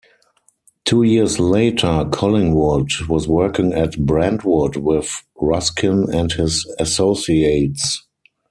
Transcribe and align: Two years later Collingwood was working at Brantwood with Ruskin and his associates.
Two 0.83 1.03
years 1.03 1.39
later 1.39 2.07
Collingwood 2.11 2.89
was 3.07 3.27
working 3.27 3.71
at 3.73 3.99
Brantwood 4.03 4.75
with 4.77 5.21
Ruskin 5.39 6.11
and 6.11 6.31
his 6.31 6.65
associates. 6.79 8.01